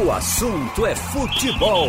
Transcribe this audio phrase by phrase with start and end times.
[0.00, 1.88] O assunto é futebol.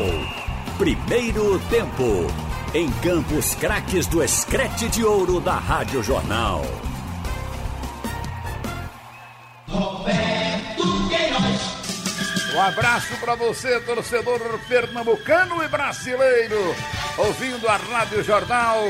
[0.80, 2.26] Primeiro tempo.
[2.74, 6.64] Em Campos Craques do Escrete de Ouro da Rádio Jornal.
[9.68, 12.56] Roberto Queiroz.
[12.56, 16.76] Um abraço para você, torcedor pernambucano e brasileiro,
[17.16, 18.86] ouvindo a Rádio Jornal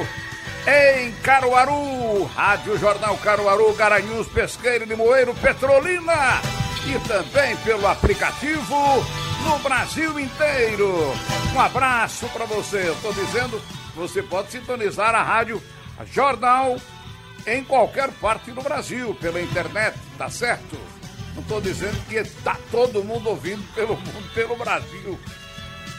[0.66, 6.42] em Caruaru, Rádio Jornal Caruaru, Garanhuns, Pesqueiro, Limoeiro, Petrolina
[6.86, 9.06] e também pelo aplicativo
[9.44, 11.14] no Brasil inteiro.
[11.54, 12.92] Um abraço para você.
[12.92, 13.62] Estou dizendo,
[13.96, 15.62] você pode sintonizar a Rádio
[16.12, 16.78] Jornal
[17.46, 20.78] em qualquer parte do Brasil, pela internet, tá certo?
[21.34, 25.20] Não estou dizendo que tá todo mundo ouvindo pelo mundo, pelo Brasil.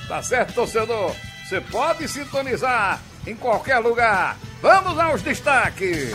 [0.07, 1.15] Tá certo, torcedor?
[1.49, 4.37] Você pode sintonizar em qualquer lugar.
[4.63, 6.13] Vamos aos destaques.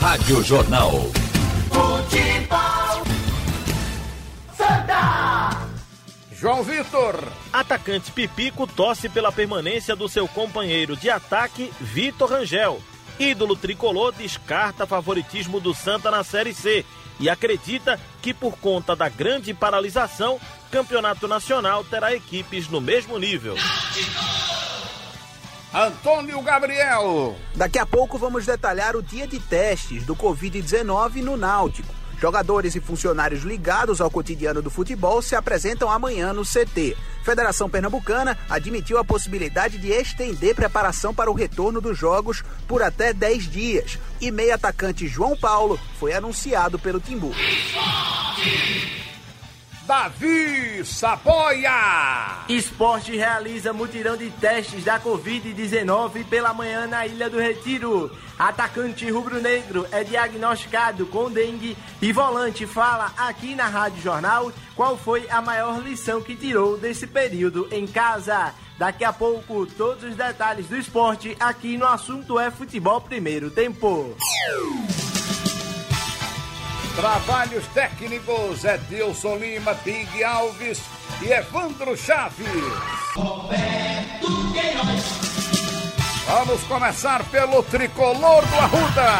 [0.00, 0.92] Rádio Jornal.
[1.70, 3.04] Futebol.
[4.56, 5.67] Santa.
[6.40, 7.20] João Vitor.
[7.52, 12.80] Atacante Pipico torce pela permanência do seu companheiro de ataque, Vitor Rangel.
[13.18, 16.86] Ídolo tricolor descarta favoritismo do Santa na Série C
[17.18, 20.38] e acredita que, por conta da grande paralisação,
[20.70, 23.56] Campeonato Nacional terá equipes no mesmo nível.
[25.74, 27.36] Antônio Gabriel.
[27.56, 31.97] Daqui a pouco vamos detalhar o dia de testes do Covid-19 no Náutico.
[32.20, 36.96] Jogadores e funcionários ligados ao cotidiano do futebol se apresentam amanhã no CT.
[37.22, 43.12] Federação Pernambucana admitiu a possibilidade de estender preparação para o retorno dos jogos por até
[43.12, 43.98] 10 dias.
[44.20, 47.32] E meio atacante João Paulo foi anunciado pelo Timbu.
[49.88, 52.44] Davi Saboia.
[52.46, 58.14] Esporte realiza mutirão de testes da Covid-19 pela manhã na Ilha do Retiro.
[58.38, 65.26] Atacante rubro-negro é diagnosticado com dengue e volante fala aqui na Rádio Jornal qual foi
[65.30, 68.52] a maior lição que tirou desse período em casa.
[68.76, 74.14] Daqui a pouco, todos os detalhes do esporte aqui no assunto é futebol primeiro tempo.
[76.98, 80.80] Trabalhos técnicos Edilson Lima, Big Alves
[81.22, 82.44] e Evandro Chaves.
[83.14, 86.24] Roberto Queiroz.
[86.26, 89.12] Vamos começar pelo tricolor do Arruda.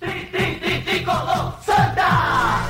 [0.00, 1.54] Tri, tri, tri, tricolor.
[1.64, 2.64] Santa.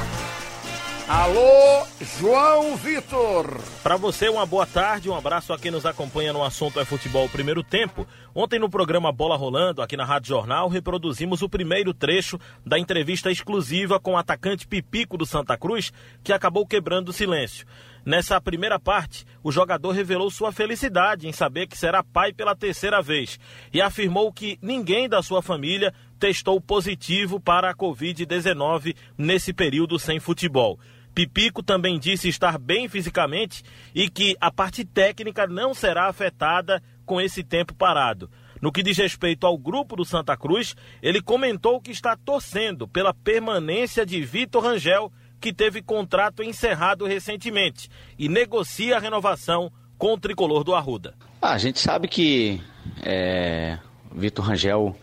[1.09, 1.88] Alô,
[2.19, 3.61] João Vitor.
[3.81, 7.29] Para você, uma boa tarde, um abraço a quem nos acompanha no assunto é futebol
[7.29, 8.05] primeiro tempo.
[8.35, 12.37] Ontem no programa Bola Rolando, aqui na Rádio Jornal, reproduzimos o primeiro trecho
[12.67, 15.93] da entrevista exclusiva com o atacante Pipico do Santa Cruz,
[16.25, 17.65] que acabou quebrando o silêncio.
[18.05, 23.01] Nessa primeira parte, o jogador revelou sua felicidade em saber que será pai pela terceira
[23.01, 23.39] vez
[23.73, 30.19] e afirmou que ninguém da sua família testou positivo para a Covid-19 nesse período sem
[30.19, 30.81] futebol.
[31.19, 37.21] Pipico também disse estar bem fisicamente e que a parte técnica não será afetada com
[37.21, 38.31] esse tempo parado.
[38.63, 43.13] No que diz respeito ao grupo do Santa Cruz, ele comentou que está torcendo pela
[43.13, 50.21] permanência de Vitor Rangel, que teve contrato encerrado recentemente e negocia a renovação com o
[50.21, 51.15] tricolor do Arruda.
[51.43, 52.63] Ah, a gente sabe que
[53.03, 53.77] é,
[54.15, 54.97] Vitor Rangel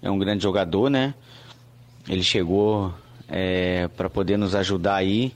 [0.00, 1.14] é um grande jogador, né?
[2.08, 2.94] Ele chegou
[3.26, 5.34] é, para poder nos ajudar aí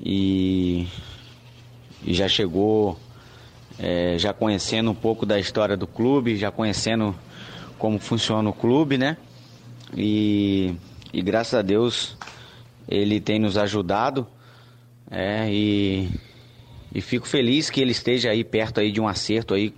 [0.00, 0.86] e,
[2.04, 2.98] e já chegou
[3.78, 7.14] é, já conhecendo um pouco da história do clube, já conhecendo
[7.78, 9.16] como funciona o clube, né?
[9.96, 10.74] E,
[11.12, 12.16] e graças a Deus
[12.88, 14.26] ele tem nos ajudado
[15.10, 16.10] é, e,
[16.94, 19.74] e fico feliz que ele esteja aí perto aí de um acerto aí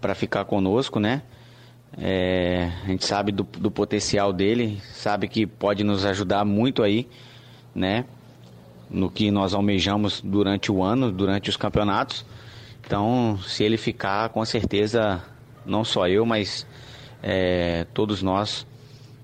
[0.00, 1.22] para ficar conosco, né?
[1.98, 7.08] É, a gente sabe do, do potencial dele, sabe que pode nos ajudar muito aí,
[7.74, 8.04] né?
[8.90, 12.24] No que nós almejamos durante o ano, durante os campeonatos.
[12.84, 15.22] Então, se ele ficar, com certeza,
[15.64, 16.66] não só eu, mas
[17.22, 18.66] é, todos nós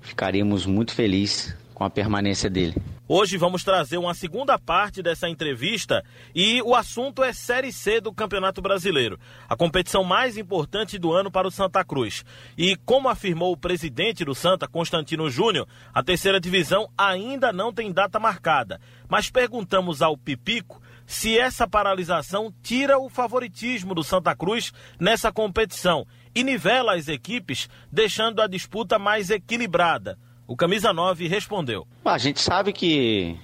[0.01, 2.75] ficaríamos muito felizes com a permanência dele.
[3.09, 6.03] Hoje vamos trazer uma segunda parte dessa entrevista
[6.35, 9.17] e o assunto é Série C do Campeonato Brasileiro,
[9.49, 12.25] a competição mais importante do ano para o Santa Cruz.
[12.59, 17.93] E como afirmou o presidente do Santa, Constantino Júnior, a terceira divisão ainda não tem
[17.93, 18.81] data marcada.
[19.09, 26.05] Mas perguntamos ao Pipico se essa paralisação tira o favoritismo do Santa Cruz nessa competição
[26.35, 30.19] e nivela as equipes, deixando a disputa mais equilibrada.
[30.47, 33.39] O camisa 9 respondeu: A gente sabe que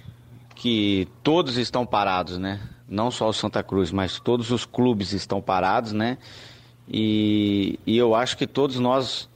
[0.55, 2.61] que todos estão parados, né?
[2.87, 6.19] Não só o Santa Cruz, mas todos os clubes estão parados, né?
[6.89, 9.29] E, e eu acho que todos nós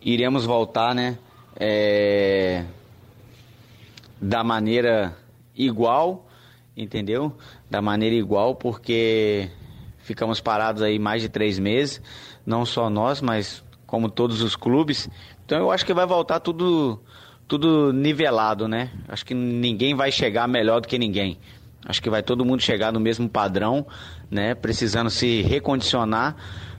[0.00, 1.18] iremos voltar, né?
[1.56, 2.64] É,
[4.20, 5.16] da maneira
[5.56, 6.26] igual
[6.76, 7.36] entendeu?
[7.68, 9.50] Da maneira igual, porque
[9.98, 12.00] ficamos parados aí mais de três meses,
[12.44, 15.08] não só nós, mas como todos os clubes.
[15.50, 17.00] Então eu acho que vai voltar tudo,
[17.48, 18.88] tudo nivelado, né?
[19.08, 21.40] Acho que ninguém vai chegar melhor do que ninguém.
[21.84, 23.84] Acho que vai todo mundo chegar no mesmo padrão,
[24.30, 24.54] né?
[24.54, 26.36] Precisando se recondicionar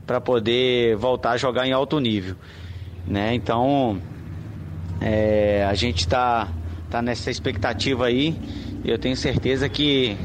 [0.07, 2.37] para poder voltar a jogar em alto nível,
[3.05, 3.35] né?
[3.35, 4.01] Então
[5.01, 6.47] é, a gente está
[6.89, 8.39] tá nessa expectativa aí
[8.85, 10.15] e eu tenho certeza que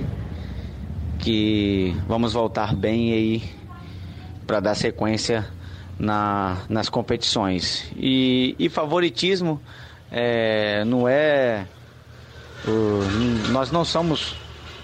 [1.19, 3.43] que vamos voltar bem aí
[4.47, 5.56] para dar sequência
[5.99, 7.91] na, nas competições.
[7.97, 9.61] E, e favoritismo
[10.11, 11.67] é, não é.
[12.67, 14.35] O, nós não somos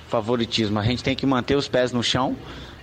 [0.09, 2.37] favoritismo, a gente tem que manter os pés no chão,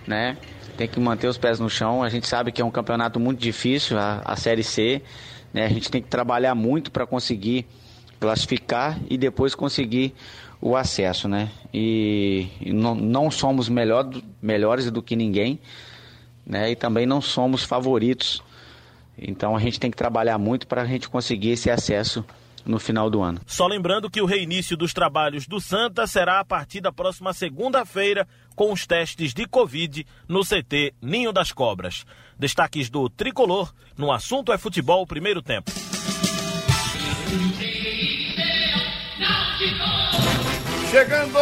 [0.08, 0.38] né?
[0.76, 2.02] Tem que manter os pés no chão.
[2.02, 5.02] A gente sabe que é um campeonato muito difícil, a, a Série C.
[5.54, 5.66] Né?
[5.66, 7.66] A gente tem que trabalhar muito para conseguir
[8.20, 10.14] classificar e depois conseguir
[10.62, 11.50] o acesso, né?
[11.74, 14.10] E, e não, não, somos melhor,
[14.42, 15.60] melhores do que ninguém,
[16.50, 16.72] né?
[16.72, 18.44] E também não somos favoritos.
[19.16, 22.26] Então a gente tem que trabalhar muito para a gente conseguir esse acesso
[22.66, 23.40] no final do ano.
[23.46, 28.28] Só lembrando que o reinício dos trabalhos do Santa será a partir da próxima segunda-feira,
[28.56, 32.06] com os testes de Covid no CT Ninho das Cobras.
[32.38, 35.72] Destaques do Tricolor no assunto é futebol primeiro tempo.
[40.90, 41.38] Chegando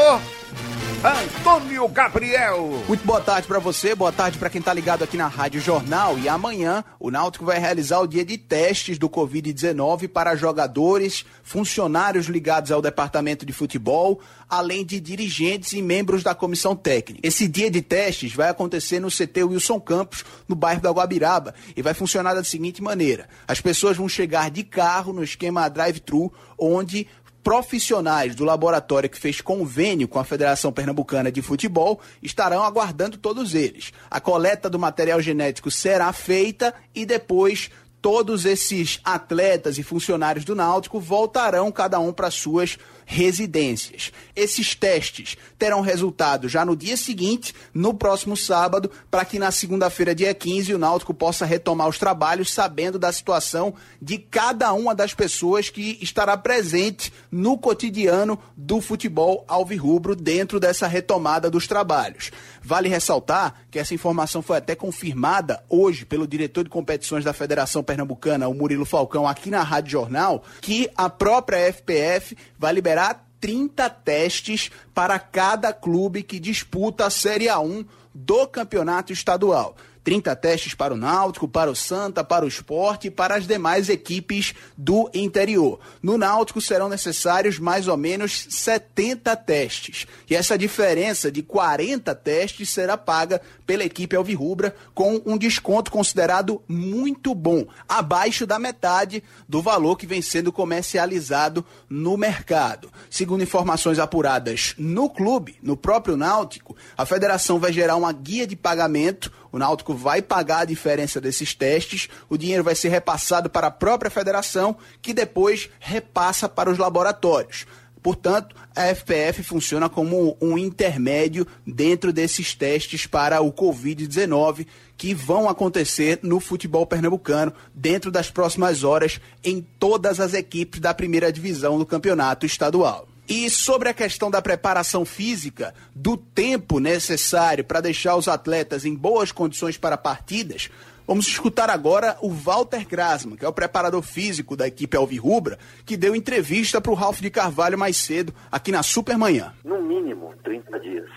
[1.04, 2.84] Antônio Gabriel.
[2.88, 6.18] Muito boa tarde para você, boa tarde para quem tá ligado aqui na Rádio Jornal.
[6.18, 12.26] E amanhã o Náutico vai realizar o dia de testes do Covid-19 para jogadores, funcionários
[12.26, 17.26] ligados ao departamento de futebol, além de dirigentes e membros da comissão técnica.
[17.26, 21.82] Esse dia de testes vai acontecer no CT Wilson Campos, no bairro da Guabiraba, e
[21.84, 27.08] vai funcionar da seguinte maneira: as pessoas vão chegar de carro no esquema drive-thru, onde
[27.48, 33.56] profissionais do laboratório que fez convênio com a Federação Pernambucana de Futebol estarão aguardando todos
[33.56, 33.94] eles.
[34.12, 37.72] A coleta do material genético será feita e depois
[38.08, 44.14] todos esses atletas e funcionários do Náutico voltarão cada um para suas residências.
[44.34, 50.16] Esses testes terão resultado já no dia seguinte, no próximo sábado, para que na segunda-feira,
[50.16, 55.14] dia 15, o Náutico possa retomar os trabalhos, sabendo da situação de cada uma das
[55.14, 62.32] pessoas que estará presente no cotidiano do futebol alvirrubro dentro dessa retomada dos trabalhos.
[62.68, 67.82] Vale ressaltar que essa informação foi até confirmada hoje pelo diretor de competições da Federação
[67.82, 73.90] Pernambucana, o Murilo Falcão, aqui na Rádio Jornal, que a própria FPF vai liberar 30
[73.90, 79.78] testes para cada clube que disputa a Série A1 do campeonato estadual.
[80.08, 83.90] 30 testes para o Náutico, para o Santa, para o Esporte e para as demais
[83.90, 85.82] equipes do interior.
[86.02, 90.08] No Náutico serão necessários mais ou menos 70 testes.
[90.30, 96.62] E essa diferença de 40 testes será paga pela equipe Alvirrubra com um desconto considerado
[96.70, 102.90] muito bom, abaixo da metade do valor que vem sendo comercializado no mercado.
[103.10, 108.56] Segundo informações apuradas no clube, no próprio Náutico, a federação vai gerar uma guia de
[108.56, 113.68] pagamento o Náutico vai pagar a diferença desses testes, o dinheiro vai ser repassado para
[113.68, 117.66] a própria federação, que depois repassa para os laboratórios.
[118.02, 125.50] Portanto, a FPF funciona como um intermédio dentro desses testes para o Covid-19 que vão
[125.50, 131.78] acontecer no futebol pernambucano dentro das próximas horas em todas as equipes da primeira divisão
[131.78, 133.08] do campeonato estadual.
[133.30, 138.96] E sobre a questão da preparação física, do tempo necessário para deixar os atletas em
[138.96, 140.70] boas condições para partidas,
[141.06, 145.98] vamos escutar agora o Walter Grasman, que é o preparador físico da equipe Alvirrubra, que
[145.98, 149.54] deu entrevista para o Ralf de Carvalho mais cedo, aqui na Supermanhã.
[149.66, 151.10] No mínimo 30 dias.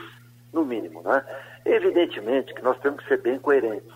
[0.52, 1.25] No mínimo, né?
[1.64, 3.95] Evidentemente que nós temos que ser bem coerentes.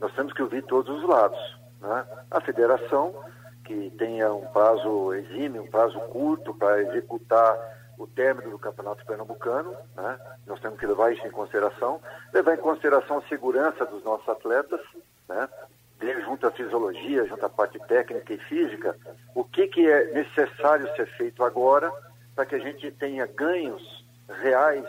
[0.00, 1.38] Nós temos que ouvir todos os lados.
[1.82, 2.04] Né?
[2.30, 3.14] A federação
[3.64, 7.56] que tenha um prazo exímio, um prazo curto para executar
[7.98, 10.18] o término do Campeonato Pernambucano, né?
[10.46, 12.00] nós temos que levar isso em consideração,
[12.32, 14.80] levar em consideração a segurança dos nossos atletas,
[15.28, 15.48] né?
[16.24, 18.96] junto à fisiologia, junto à parte técnica e física,
[19.34, 21.92] o que, que é necessário ser feito agora
[22.34, 24.04] para que a gente tenha ganhos
[24.40, 24.84] reais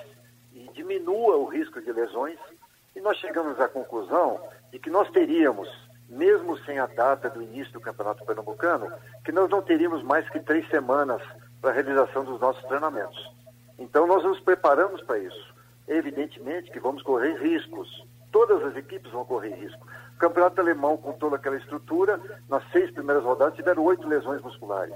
[0.53, 2.39] e diminua o risco de lesões.
[2.95, 5.69] E nós chegamos à conclusão de que nós teríamos
[6.13, 8.91] mesmo sem a data do início do Campeonato Pernambucano,
[9.23, 11.21] que nós não teríamos mais que três semanas
[11.61, 13.31] para a realização dos nossos treinamentos.
[13.77, 15.53] Então, nós nos preparamos para isso.
[15.87, 17.89] Evidentemente que vamos correr riscos.
[18.31, 19.85] Todas as equipes vão correr risco.
[20.15, 24.95] O Campeonato Alemão, com toda aquela estrutura, nas seis primeiras rodadas, tiveram oito lesões musculares.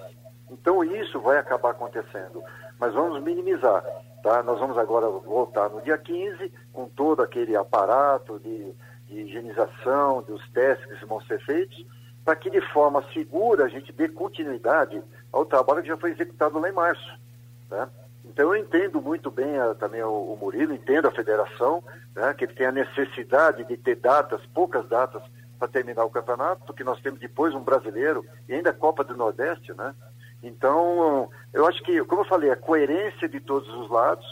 [0.49, 2.41] Então isso vai acabar acontecendo,
[2.79, 3.83] mas vamos minimizar.
[4.23, 4.41] Tá?
[4.43, 8.73] Nós vamos agora voltar no dia 15 com todo aquele aparato de,
[9.07, 11.85] de higienização, dos testes que vão ser feitos,
[12.23, 16.59] para que de forma segura a gente dê continuidade ao trabalho que já foi executado
[16.59, 17.19] lá em março.
[17.69, 17.87] Né?
[18.25, 21.83] Então eu entendo muito bem a, também o, o, Murilo, entendo a federação,
[22.13, 25.23] né, que ele tem a necessidade de ter datas, poucas datas,
[25.57, 29.17] para terminar o campeonato, porque nós temos depois um brasileiro e ainda a Copa do
[29.17, 29.95] Nordeste, né?
[30.43, 34.25] Então, eu acho que, como eu falei, a coerência de todos os lados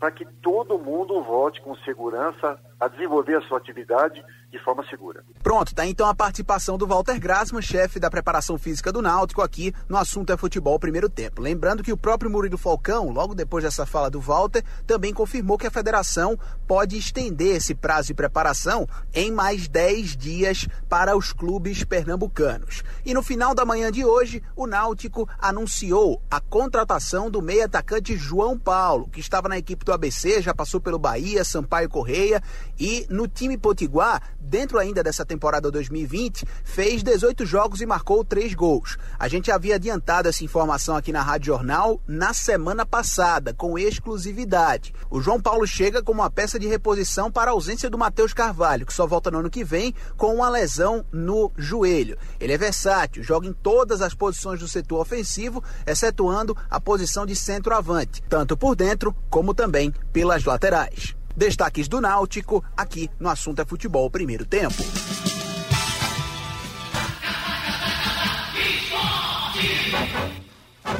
[0.00, 5.24] para que todo mundo volte com segurança a desenvolver a sua atividade de forma segura.
[5.42, 9.72] Pronto, tá então a participação do Walter Grasman, chefe da preparação física do Náutico, aqui
[9.88, 11.40] no assunto é futebol primeiro tempo.
[11.40, 15.66] Lembrando que o próprio Murilo Falcão, logo depois dessa fala do Walter, também confirmou que
[15.66, 21.82] a federação pode estender esse prazo de preparação em mais 10 dias para os clubes
[21.82, 22.82] pernambucanos.
[23.06, 28.18] E no final da manhã de hoje, o Náutico anunciou a contratação do meio atacante
[28.18, 32.42] João Paulo, que estava na equipe do ABC, já passou pelo Bahia, Sampaio Correia
[32.78, 38.54] e no time Potiguar dentro ainda dessa temporada 2020, fez 18 jogos e marcou 3
[38.54, 38.98] gols.
[39.18, 44.92] A gente havia adiantado essa informação aqui na Rádio Jornal na semana passada, com exclusividade.
[45.10, 48.84] O João Paulo chega como uma peça de reposição para a ausência do Matheus Carvalho,
[48.84, 52.18] que só volta no ano que vem com uma lesão no joelho.
[52.40, 57.36] Ele é versátil, joga em todas as posições do setor ofensivo, excetuando a posição de
[57.36, 61.14] centroavante, tanto por dentro como também pelas laterais.
[61.36, 64.82] Destaques do Náutico, aqui no Assunto é Futebol Primeiro Tempo.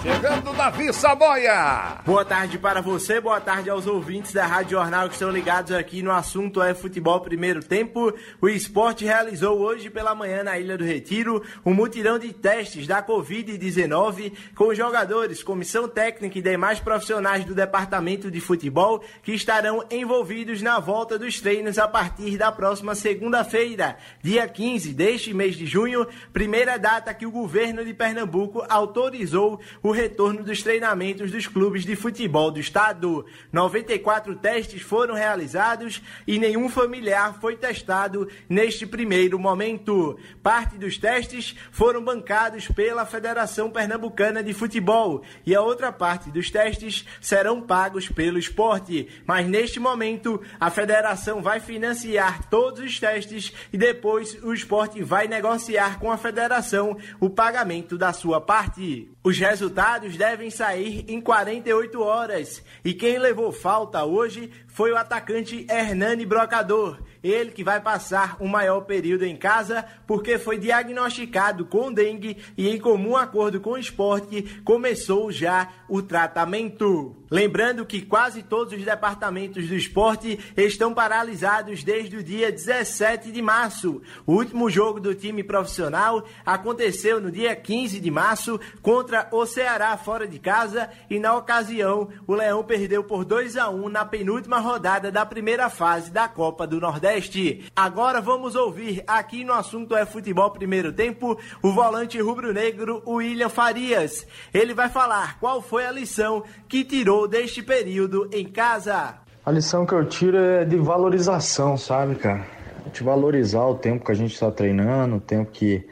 [0.01, 1.99] Chegando Davi Saboia.
[2.05, 6.03] Boa tarde para você, boa tarde aos ouvintes da Rádio Jornal que estão ligados aqui
[6.03, 8.13] no assunto é futebol primeiro tempo.
[8.41, 13.03] O esporte realizou hoje pela manhã na Ilha do Retiro um mutirão de testes da
[13.03, 20.63] Covid-19 com jogadores, comissão técnica e demais profissionais do departamento de futebol que estarão envolvidos
[20.63, 26.07] na volta dos treinos a partir da próxima segunda-feira, dia 15 deste mês de junho,
[26.33, 31.97] primeira data que o governo de Pernambuco autorizou o retorno dos treinamentos dos clubes de
[31.97, 33.27] futebol do estado.
[33.53, 40.19] 94 testes foram realizados e nenhum familiar foi testado neste primeiro momento.
[40.43, 46.51] Parte dos testes foram bancados pela Federação Pernambucana de Futebol e a outra parte dos
[46.51, 49.09] testes serão pagos pelo esporte.
[49.27, 55.27] Mas neste momento, a federação vai financiar todos os testes e depois o esporte vai
[55.27, 59.12] negociar com a federação o pagamento da sua parte.
[59.25, 62.63] Os resultados devem sair em 48 horas.
[62.85, 66.99] E quem levou falta hoje foi o atacante Hernani Brocador.
[67.23, 72.69] Ele que vai passar o maior período em casa porque foi diagnosticado com dengue e,
[72.69, 77.17] em comum acordo com o esporte, começou já o tratamento.
[77.31, 83.41] Lembrando que quase todos os departamentos do esporte estão paralisados desde o dia 17 de
[83.41, 84.03] março.
[84.27, 89.97] O último jogo do time profissional aconteceu no dia 15 de março contra o Ceará
[89.97, 94.62] fora de casa e na ocasião o Leão perdeu por 2 a 1 na penúltima
[94.63, 97.71] rodada da primeira fase da Copa do Nordeste.
[97.77, 104.27] Agora vamos ouvir aqui no assunto é futebol primeiro tempo o volante rubro-negro William Farias.
[104.55, 109.17] Ele vai falar qual foi a lição que tirou deste período em casa.
[109.45, 112.47] A lição que eu tiro é de valorização, sabe, cara?
[112.93, 115.85] De valorizar o tempo que a gente está treinando, o tempo que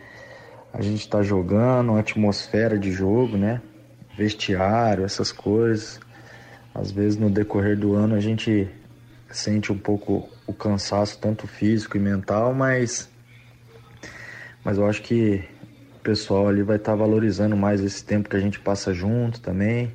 [0.73, 3.61] a gente está jogando, a atmosfera de jogo, né?
[4.17, 5.99] Vestiário, essas coisas.
[6.81, 8.67] Às vezes no decorrer do ano a gente
[9.31, 13.07] sente um pouco o cansaço, tanto físico e mental, mas,
[14.65, 15.45] mas eu acho que
[15.97, 19.41] o pessoal ali vai estar tá valorizando mais esse tempo que a gente passa junto
[19.41, 19.93] também.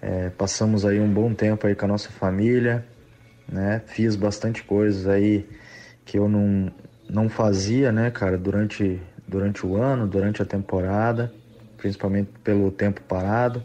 [0.00, 2.86] É, passamos aí um bom tempo aí com a nossa família,
[3.50, 3.82] né?
[3.86, 5.44] Fiz bastante coisas aí
[6.04, 6.70] que eu não,
[7.10, 11.34] não fazia, né, cara, durante, durante o ano, durante a temporada,
[11.76, 13.64] principalmente pelo tempo parado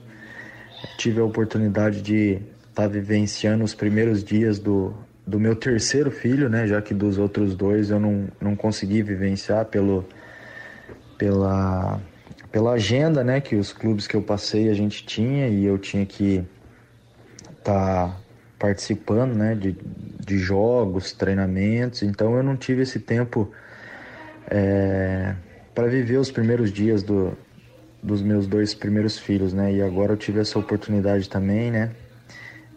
[0.97, 4.93] tive a oportunidade de estar tá vivenciando os primeiros dias do,
[5.25, 6.67] do meu terceiro filho, né?
[6.67, 10.05] Já que dos outros dois eu não, não consegui vivenciar pelo,
[11.17, 11.99] pela,
[12.51, 13.41] pela agenda, né?
[13.41, 16.43] Que os clubes que eu passei a gente tinha e eu tinha que
[17.57, 18.17] estar tá
[18.57, 19.55] participando, né?
[19.55, 19.75] De,
[20.25, 22.03] de jogos, treinamentos.
[22.03, 23.51] Então eu não tive esse tempo
[24.49, 25.35] é,
[25.75, 27.37] para viver os primeiros dias do,
[28.01, 29.73] dos meus dois primeiros filhos, né?
[29.73, 31.91] E agora eu tive essa oportunidade também, né?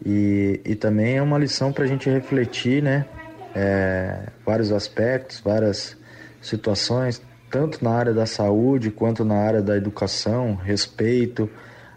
[0.05, 3.05] E, e também é uma lição para a gente refletir, né?
[3.55, 5.95] É, vários aspectos, várias
[6.41, 11.49] situações, tanto na área da saúde quanto na área da educação, respeito,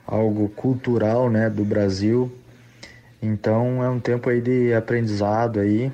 [0.07, 2.31] algo cultural, né, do Brasil.
[3.21, 5.91] Então é um tempo aí de aprendizado aí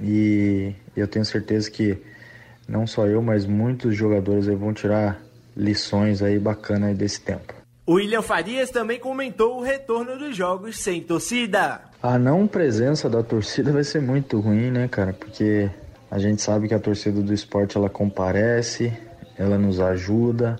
[0.00, 1.98] e eu tenho certeza que
[2.66, 5.20] não só eu, mas muitos jogadores vão tirar
[5.56, 7.54] lições aí bacanas desse tempo.
[7.84, 11.80] O William Farias também comentou o retorno dos jogos sem torcida.
[12.02, 15.12] A não presença da torcida vai ser muito ruim, né, cara?
[15.12, 15.68] Porque
[16.10, 18.92] a gente sabe que a torcida do esporte ela comparece,
[19.36, 20.56] ela nos ajuda,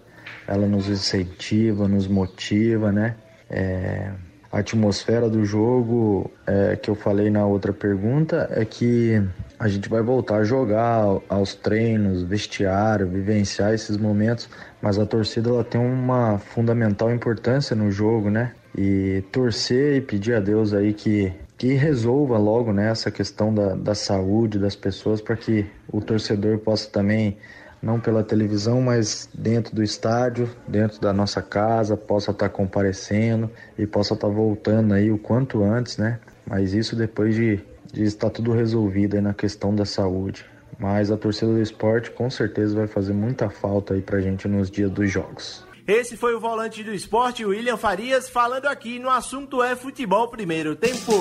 [0.48, 3.16] ela nos incentiva, nos motiva, né?
[3.48, 4.10] É,
[4.50, 9.22] a atmosfera do jogo é, que eu falei na outra pergunta é que
[9.62, 14.48] a gente vai voltar a jogar aos treinos, vestiário, vivenciar esses momentos,
[14.82, 18.54] mas a torcida ela tem uma fundamental importância no jogo, né?
[18.76, 23.76] E torcer e pedir a Deus aí que, que resolva logo né, essa questão da,
[23.76, 27.36] da saúde das pessoas para que o torcedor possa também,
[27.80, 33.48] não pela televisão, mas dentro do estádio, dentro da nossa casa, possa estar tá comparecendo
[33.78, 36.18] e possa estar tá voltando aí o quanto antes, né?
[36.44, 37.60] Mas isso depois de
[37.92, 40.44] de estar tudo resolvido aí na questão da saúde.
[40.78, 44.70] Mas a torcida do esporte com certeza vai fazer muita falta aí pra gente nos
[44.70, 45.64] dias dos jogos.
[45.86, 50.76] Esse foi o volante do esporte, William Farias, falando aqui no assunto é futebol primeiro
[50.76, 51.12] tempo.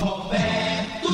[0.00, 1.08] Roberto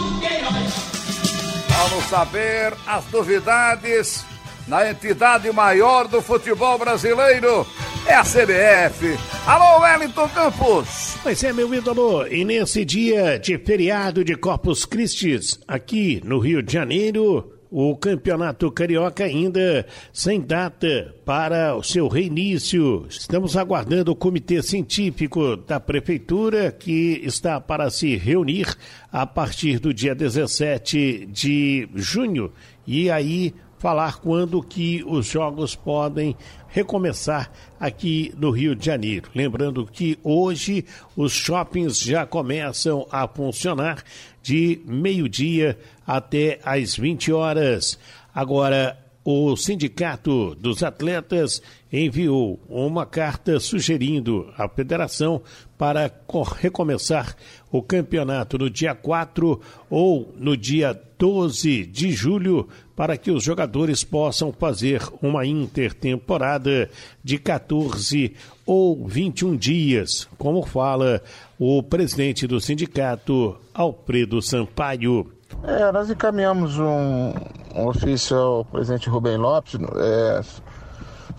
[1.69, 4.25] Vamos saber as novidades
[4.67, 7.67] na entidade maior do futebol brasileiro
[8.07, 9.19] é a CBF.
[9.47, 11.17] Alô, Wellington Campos.
[11.23, 16.63] Pois é, meu ídolo, e nesse dia de feriado de Corpus Christi, aqui no Rio
[16.63, 23.07] de Janeiro, o Campeonato Carioca ainda sem data para o seu reinício.
[23.09, 28.77] Estamos aguardando o Comitê Científico da Prefeitura, que está para se reunir
[29.11, 32.53] a partir do dia 17 de junho.
[32.87, 36.35] E aí falar quando que os jogos podem
[36.69, 39.29] recomeçar aqui no Rio de Janeiro.
[39.35, 44.03] Lembrando que hoje os shoppings já começam a funcionar
[44.43, 47.99] de meio-dia até às 20 horas.
[48.35, 51.61] Agora, o Sindicato dos Atletas
[51.93, 55.43] enviou uma carta sugerindo à federação
[55.77, 56.11] para
[56.57, 57.37] recomeçar
[57.75, 59.61] o campeonato no dia 4
[59.91, 66.89] ou no dia 12 de julho para que os jogadores possam fazer uma intertemporada
[67.23, 68.33] de 14
[68.65, 71.21] ou 21 dias, como fala
[71.59, 75.33] o presidente do sindicato, Alfredo Sampaio.
[75.65, 77.33] É, nós encaminhamos um,
[77.75, 80.41] um, ofício ao presidente Rubem Lopes é,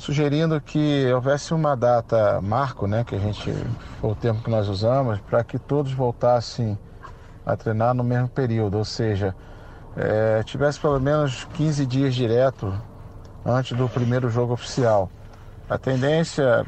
[0.06, 3.52] sugerindo que houvesse uma data marco, né, que a gente
[4.00, 6.78] foi o termo que nós usamos, para que todos voltassem
[7.44, 9.36] a treinar no mesmo período, ou seja,
[9.98, 12.72] é, tivesse pelo menos 15 dias direto
[13.44, 15.10] antes do primeiro jogo oficial.
[15.68, 16.64] A tendência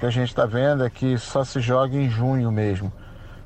[0.00, 2.92] que a gente está vendo é que só se jogue em junho mesmo.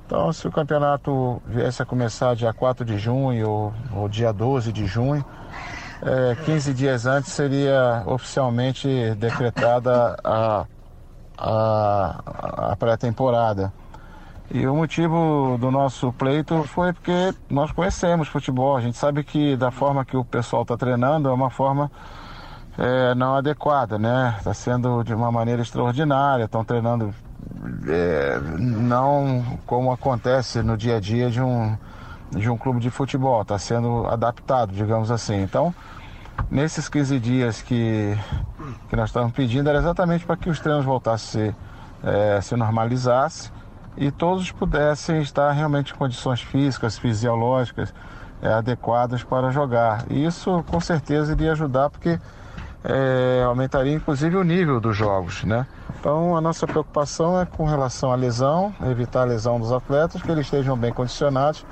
[0.07, 4.73] Então, se o campeonato viesse a começar dia 4 de junho ou, ou dia 12
[4.73, 5.23] de junho,
[6.03, 10.67] é, 15 dias antes seria oficialmente decretada a,
[11.39, 13.73] a, a pré-temporada.
[14.51, 19.57] E o motivo do nosso pleito foi porque nós conhecemos futebol, a gente sabe que
[19.57, 21.91] da forma que o pessoal está treinando é uma forma
[22.79, 24.37] é, não adequada, né?
[24.39, 27.13] Está sendo de uma maneira extraordinária, estão treinando
[27.89, 31.77] é, não como acontece no dia a dia de um,
[32.31, 35.43] de um clube de futebol, está sendo adaptado, digamos assim.
[35.43, 35.75] Então,
[36.51, 38.17] nesses 15 dias que,
[38.89, 41.55] que nós estamos pedindo, era exatamente para que os treinos voltassem
[42.03, 43.51] é, se normalizasse
[43.97, 47.95] e todos pudessem estar realmente em condições físicas, fisiológicas
[48.43, 50.05] é, adequadas para jogar.
[50.11, 52.19] E isso com certeza iria ajudar porque
[52.85, 55.67] é, aumentaria inclusive o nível dos jogos, né?
[55.99, 60.31] Então a nossa preocupação é com relação à lesão, evitar a lesão dos atletas, que
[60.31, 61.65] eles estejam bem condicionados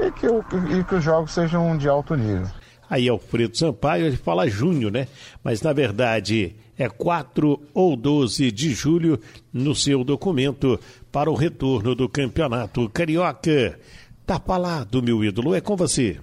[0.00, 0.44] e que, o,
[0.78, 2.48] e que os jogos sejam de alto nível.
[2.88, 5.06] Aí Alfredo Sampaio, ele fala junho, né?
[5.44, 9.20] Mas na verdade é 4 ou 12 de julho
[9.52, 10.80] no seu documento
[11.12, 13.78] para o retorno do Campeonato Carioca.
[14.26, 16.18] Tá falado, meu ídolo, é com você.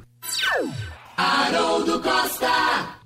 [1.15, 2.96] Haroldo Costa.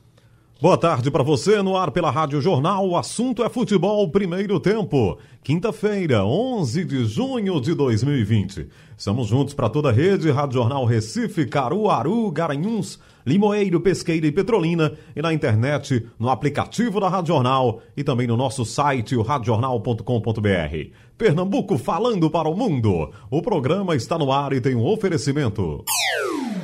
[0.62, 2.88] Boa tarde para você no ar pela Rádio Jornal.
[2.88, 5.18] O assunto é futebol primeiro tempo.
[5.44, 8.68] Quinta-feira, 11 de junho de 2020.
[8.96, 14.96] Estamos juntos para toda a rede Rádio Jornal Recife, Caruaru, Garanhuns, Limoeiro, Pesqueira e Petrolina
[15.16, 20.92] e na internet, no aplicativo da Rádio Jornal e também no nosso site, o radiojornal.com.br.
[21.18, 23.12] Pernambuco falando para o mundo.
[23.32, 25.84] O programa está no ar e tem um oferecimento.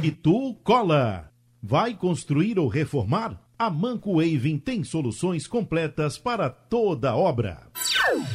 [0.04, 1.32] E tu, Cola,
[1.64, 3.47] vai construir ou reformar?
[3.60, 7.64] A Manco Waving tem soluções completas para toda obra.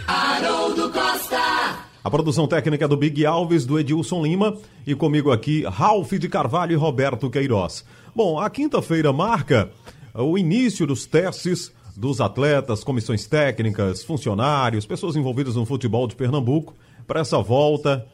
[0.04, 1.84] Haroldo Costa.
[2.02, 6.28] A produção técnica é do Big Alves, do Edilson Lima e comigo aqui, Ralph de
[6.28, 7.84] Carvalho e Roberto Queiroz.
[8.16, 9.70] Bom, a quinta-feira marca
[10.12, 16.74] o início dos testes dos atletas, comissões técnicas, funcionários, pessoas envolvidas no futebol de Pernambuco
[17.06, 18.04] para essa volta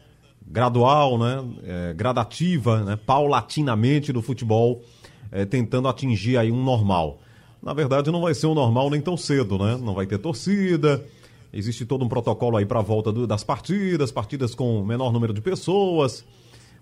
[0.46, 4.82] gradual, né, é, gradativa, né, paulatinamente do futebol,
[5.30, 7.20] é, tentando atingir aí um normal.
[7.62, 9.76] Na verdade, não vai ser um normal nem tão cedo, né?
[9.80, 11.04] Não vai ter torcida,
[11.52, 15.32] existe todo um protocolo aí para a volta do, das partidas, partidas com menor número
[15.32, 16.24] de pessoas,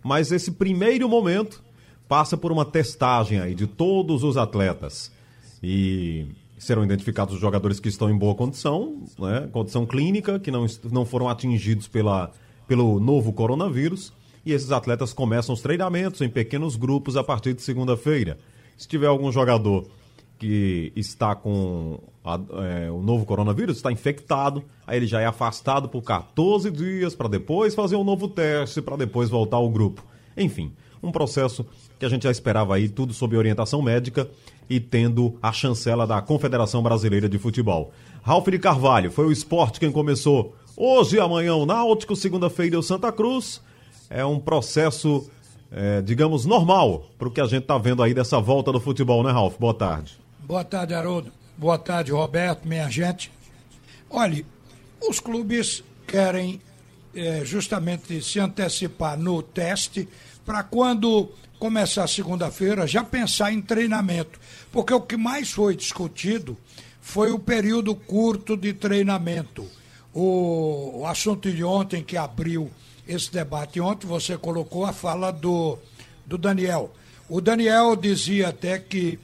[0.02, 1.62] mas esse primeiro momento
[2.08, 5.10] passa por uma testagem aí de todos os atletas.
[5.62, 6.26] E
[6.58, 11.04] serão identificados os jogadores que estão em boa condição, né, condição clínica, que não, não
[11.04, 12.30] foram atingidos pela,
[12.66, 14.12] pelo novo coronavírus,
[14.46, 18.38] e esses atletas começam os treinamentos em pequenos grupos a partir de segunda-feira.
[18.76, 19.88] Se tiver algum jogador
[20.38, 25.88] que está com a, é, o novo coronavírus, está infectado, aí ele já é afastado
[25.88, 30.04] por 14 dias para depois fazer um novo teste, para depois voltar ao grupo.
[30.36, 31.66] Enfim, um processo
[31.98, 34.28] que a gente já esperava aí, tudo sob orientação médica
[34.70, 37.92] e tendo a chancela da Confederação Brasileira de Futebol.
[38.22, 42.82] Ralf de Carvalho, foi o esporte quem começou hoje e amanhã o Náutico, segunda-feira o
[42.82, 43.60] Santa Cruz.
[44.08, 45.28] É um processo,
[45.70, 49.22] é, digamos, normal para o que a gente está vendo aí dessa volta do futebol,
[49.22, 49.58] né, Ralf?
[49.58, 50.18] Boa tarde.
[50.40, 51.32] Boa tarde, Haroldo.
[51.56, 53.32] Boa tarde, Roberto, minha gente.
[54.08, 54.46] Olhe,
[55.00, 56.60] os clubes querem
[57.14, 60.08] é, justamente se antecipar no teste
[60.44, 64.38] para quando começar segunda-feira já pensar em treinamento.
[64.70, 66.56] Porque o que mais foi discutido
[67.00, 69.66] foi o período curto de treinamento.
[70.12, 72.70] O, o assunto de ontem que abriu
[73.06, 75.78] esse debate ontem, você colocou a fala do,
[76.24, 76.94] do Daniel.
[77.28, 79.18] O Daniel dizia até que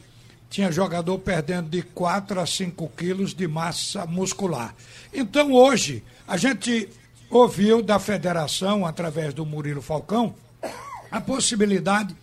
[0.51, 4.75] tinha jogador perdendo de 4 a 5 quilos de massa muscular.
[5.12, 6.88] Então hoje a gente
[7.31, 10.35] ouviu da federação, através do Murilo Falcão,
[11.11, 12.14] a possibilidade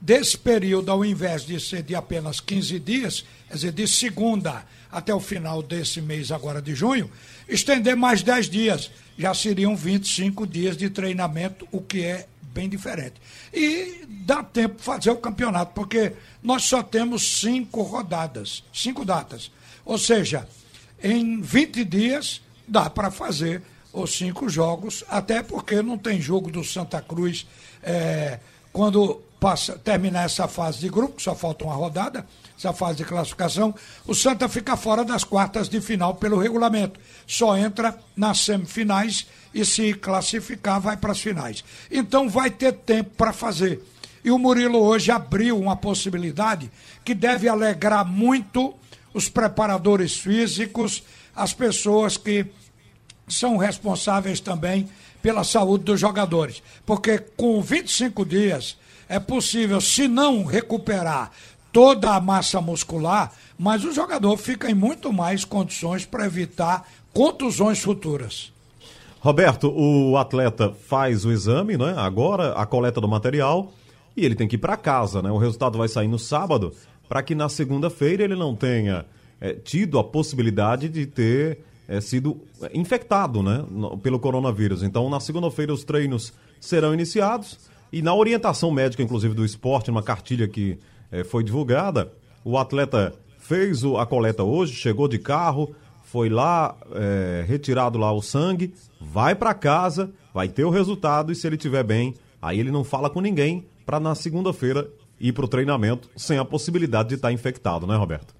[0.00, 5.14] desse período, ao invés de ser de apenas 15 dias, quer dizer, de segunda até
[5.14, 7.10] o final desse mês agora de junho,
[7.48, 8.90] estender mais 10 dias.
[9.20, 13.16] Já seriam 25 dias de treinamento, o que é bem diferente.
[13.52, 19.52] E dá tempo fazer o campeonato, porque nós só temos cinco rodadas, cinco datas.
[19.84, 20.48] Ou seja,
[21.02, 23.60] em 20 dias dá para fazer
[23.92, 27.46] os cinco jogos, até porque não tem jogo do Santa Cruz
[27.82, 28.40] é,
[28.72, 32.26] quando passa, terminar essa fase de grupo, só falta uma rodada,
[32.56, 33.74] essa fase de classificação,
[34.06, 37.00] o Santa fica fora das quartas de final pelo regulamento.
[37.26, 41.64] Só entra nas semifinais e se classificar vai para as finais.
[41.90, 43.82] Então vai ter tempo para fazer.
[44.22, 46.70] E o Murilo hoje abriu uma possibilidade
[47.02, 48.74] que deve alegrar muito
[49.14, 51.02] os preparadores físicos,
[51.34, 52.46] as pessoas que
[53.26, 54.88] são responsáveis também
[55.22, 56.62] pela saúde dos jogadores.
[56.84, 58.76] Porque com 25 dias
[59.10, 61.32] é possível, se não recuperar
[61.72, 67.80] toda a massa muscular, mas o jogador fica em muito mais condições para evitar contusões
[67.80, 68.52] futuras.
[69.18, 71.92] Roberto, o atleta faz o exame, né?
[71.96, 73.72] Agora a coleta do material
[74.16, 75.30] e ele tem que ir para casa, né?
[75.30, 76.72] O resultado vai sair no sábado
[77.08, 79.04] para que na segunda-feira ele não tenha
[79.40, 82.40] é, tido a possibilidade de ter é, sido
[82.72, 83.64] infectado, né?
[84.04, 84.84] Pelo coronavírus.
[84.84, 90.02] Então na segunda-feira os treinos serão iniciados e na orientação médica, inclusive, do esporte, uma
[90.02, 90.78] cartilha que
[91.10, 92.12] eh, foi divulgada,
[92.44, 95.74] o atleta fez o, a coleta hoje, chegou de carro,
[96.04, 101.34] foi lá, eh, retirado lá o sangue, vai para casa, vai ter o resultado e
[101.34, 105.44] se ele estiver bem, aí ele não fala com ninguém para na segunda-feira ir para
[105.44, 108.34] o treinamento sem a possibilidade de estar tá infectado, né, Roberto?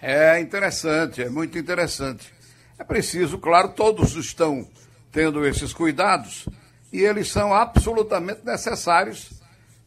[0.00, 2.32] É interessante, é muito interessante.
[2.78, 4.66] É preciso, claro, todos estão
[5.12, 6.46] tendo esses cuidados,
[6.94, 9.42] e eles são absolutamente necessários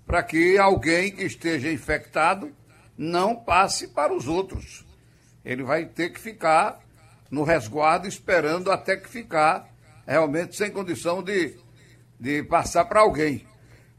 [0.05, 2.53] para que alguém que esteja infectado
[2.97, 4.85] não passe para os outros.
[5.45, 6.81] Ele vai ter que ficar
[7.31, 9.69] no resguardo esperando até que ficar
[10.05, 11.55] realmente sem condição de,
[12.19, 13.47] de passar para alguém.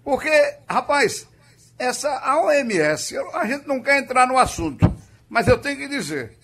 [0.04, 0.28] Porque,
[0.68, 1.26] rapaz,
[1.78, 2.10] essa
[2.42, 4.84] OMS, a gente não quer entrar no assunto,
[5.30, 6.36] mas eu tenho que dizer,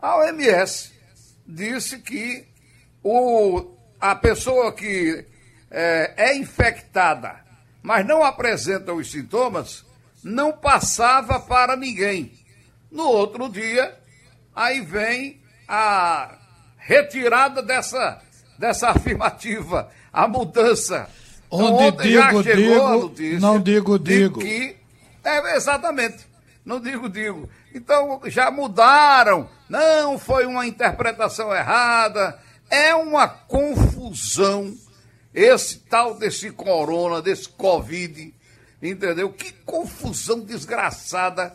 [0.00, 0.92] a OMS
[1.44, 2.46] disse que
[3.02, 5.31] o, a pessoa que
[5.72, 7.36] é, é infectada,
[7.82, 9.84] mas não apresenta os sintomas,
[10.22, 12.32] não passava para ninguém.
[12.90, 13.98] No outro dia,
[14.54, 16.36] aí vem a
[16.76, 18.20] retirada dessa,
[18.58, 21.08] dessa afirmativa, a mudança.
[21.50, 24.40] Onde então, digo, digo, não digo, digo.
[24.40, 24.76] Que,
[25.24, 26.26] é, exatamente.
[26.64, 27.48] Não digo, digo.
[27.74, 29.48] Então já mudaram.
[29.68, 32.38] Não foi uma interpretação errada.
[32.70, 34.74] É uma confusão
[35.34, 38.34] esse tal desse corona, desse Covid,
[38.82, 39.32] entendeu?
[39.32, 41.54] Que confusão desgraçada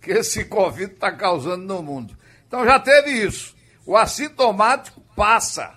[0.00, 2.16] que esse Covid está causando no mundo.
[2.46, 3.56] Então já teve isso.
[3.84, 5.74] O assintomático passa,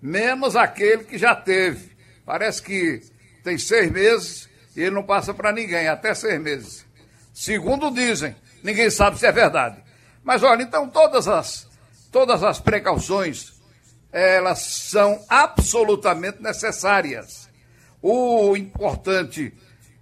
[0.00, 1.96] menos aquele que já teve.
[2.24, 3.02] Parece que
[3.44, 6.84] tem seis meses e ele não passa para ninguém, até seis meses.
[7.32, 9.82] Segundo dizem, ninguém sabe se é verdade.
[10.24, 11.68] Mas olha, então todas as,
[12.10, 13.52] todas as precauções,
[14.16, 17.50] elas são absolutamente necessárias.
[18.00, 19.52] O importante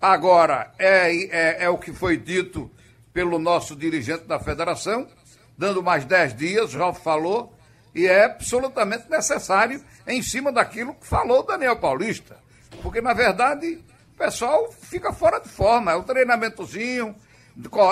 [0.00, 2.70] agora é, é, é o que foi dito
[3.12, 5.09] pelo nosso dirigente da federação,
[5.59, 7.53] dando mais dez dias, já falou,
[7.92, 12.37] e é absolutamente necessário em cima daquilo que falou Daniel Paulista.
[12.83, 13.83] Porque, na verdade,
[14.14, 15.90] o pessoal fica fora de forma.
[15.92, 17.16] É um treinamentozinho,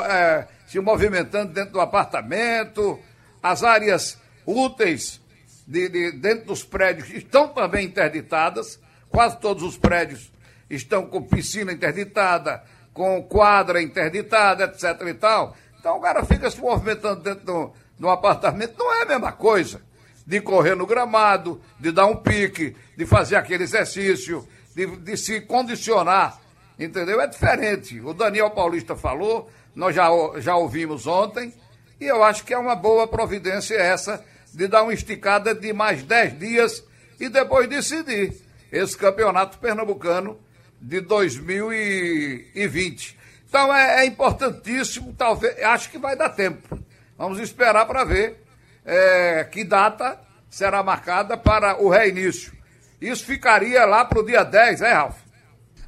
[0.08, 2.98] é, se movimentando dentro do apartamento,
[3.42, 5.21] as áreas úteis
[5.66, 10.32] de, de, dentro dos prédios estão também interditadas, quase todos os prédios
[10.68, 15.08] estão com piscina interditada, com quadra interditada, etc.
[15.08, 15.56] e tal.
[15.78, 19.80] Então o cara fica se movimentando dentro do, do apartamento, não é a mesma coisa
[20.26, 25.40] de correr no gramado, de dar um pique, de fazer aquele exercício, de, de se
[25.40, 26.38] condicionar,
[26.78, 27.20] entendeu?
[27.20, 28.00] É diferente.
[28.00, 31.52] O Daniel Paulista falou, nós já, já ouvimos ontem,
[32.00, 36.02] e eu acho que é uma boa providência essa de dar uma esticada de mais
[36.02, 36.84] 10 dias
[37.18, 38.34] e depois decidir
[38.70, 40.38] esse campeonato pernambucano
[40.80, 43.18] de 2020.
[43.48, 46.78] Então é, é importantíssimo, talvez, acho que vai dar tempo.
[47.16, 48.42] Vamos esperar para ver
[48.84, 50.18] é, que data
[50.50, 52.52] será marcada para o reinício.
[53.00, 55.16] Isso ficaria lá para o dia 10, é, Ralf?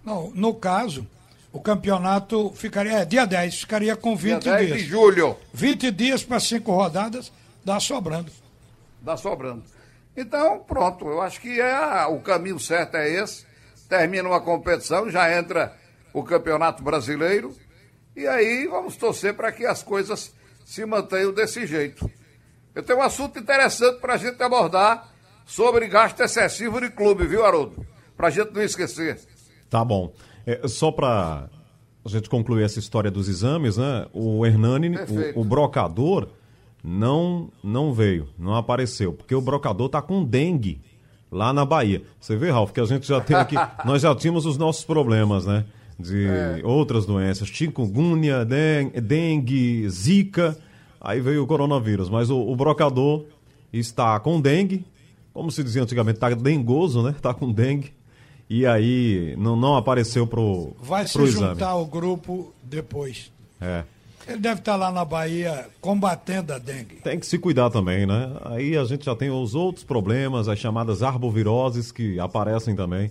[0.05, 1.07] Não, no caso,
[1.53, 4.79] o campeonato ficaria, é, dia 10, ficaria com 20 dia 10 dias.
[4.79, 5.37] de julho.
[5.53, 7.33] 20 dias para cinco rodadas,
[7.64, 8.31] dá sobrando.
[9.05, 9.62] Dá sobrando.
[10.17, 13.45] Então, pronto, eu acho que é, o caminho certo é esse.
[13.88, 15.77] Termina uma competição, já entra
[16.12, 17.55] o Campeonato Brasileiro,
[18.17, 20.33] e aí vamos torcer para que as coisas
[20.64, 22.09] se mantenham desse jeito.
[22.75, 25.12] Eu tenho um assunto interessante para a gente abordar
[25.45, 27.87] sobre gasto excessivo de clube, viu, Haroldo?
[28.17, 29.21] Para a gente não esquecer.
[29.69, 30.12] Tá bom.
[30.47, 31.49] É, só para
[32.05, 34.07] a gente concluir essa história dos exames, né?
[34.12, 34.97] O Hernani,
[35.35, 36.29] o, o, brocador,
[36.85, 40.83] não, não veio, não apareceu, porque o brocador tá com dengue
[41.33, 42.03] lá na Bahia.
[42.20, 45.47] Você vê, Ralf, que a gente já tem aqui, nós já tínhamos os nossos problemas,
[45.47, 45.64] né?
[45.99, 46.61] De é.
[46.62, 50.59] outras doenças, chikungunya, dengue, zika,
[51.01, 52.11] aí veio o coronavírus.
[52.11, 53.25] Mas o, o brocador
[53.73, 54.85] está com dengue,
[55.33, 57.14] como se dizia antigamente, tá dengoso, né?
[57.23, 57.92] Tá com dengue.
[58.51, 61.53] E aí não, não apareceu pro Vai pro se exame.
[61.53, 63.33] juntar ao grupo depois.
[63.61, 63.85] É.
[64.27, 66.97] Ele deve estar lá na Bahia combatendo a dengue.
[66.97, 68.33] Tem que se cuidar também, né?
[68.45, 73.11] Aí a gente já tem os outros problemas, as chamadas arboviroses que aparecem também.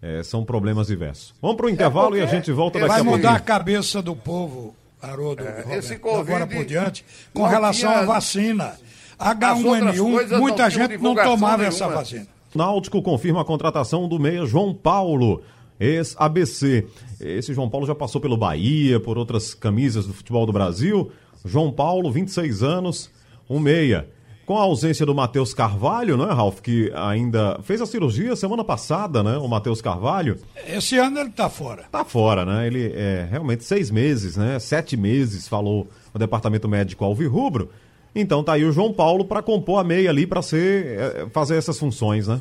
[0.00, 1.32] É, são problemas diversos.
[1.40, 3.10] Vamos para o intervalo é e a gente volta daqui a pouco.
[3.10, 7.90] Vai mudar a cabeça do povo, Haroldo, é, esse Roberto, agora por diante, com relação
[7.92, 8.72] à vacina.
[9.16, 11.68] H1N1, muita gente não tomava nenhuma.
[11.68, 12.26] essa vacina.
[12.52, 15.42] Náutico confirma a contratação do meia João Paulo,
[15.82, 16.86] ex-ABC.
[17.20, 21.10] Esse João Paulo já passou pelo Bahia, por outras camisas do futebol do Brasil.
[21.44, 23.10] João Paulo, 26 anos,
[23.48, 24.08] um meia.
[24.46, 26.60] Com a ausência do Matheus Carvalho, não é, Ralf?
[26.60, 29.36] Que ainda fez a cirurgia semana passada, né?
[29.36, 30.38] O Matheus Carvalho.
[30.66, 31.84] Esse ano ele tá fora.
[31.90, 32.66] Tá fora, né?
[32.66, 34.58] Ele é realmente seis meses, né?
[34.58, 37.70] Sete meses, falou o departamento médico Alvirrubro.
[38.14, 41.56] Então tá aí o João Paulo para compor a meia ali para ser é, fazer
[41.56, 42.40] essas funções, né?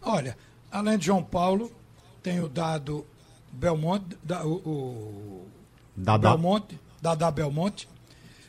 [0.00, 0.36] Olha,
[0.70, 1.70] além de João Paulo,
[2.24, 3.06] tem o dado
[3.52, 5.48] Belmonte, da, o, o
[5.94, 6.30] Dada.
[6.30, 7.86] Belmonte, Dada Belmonte.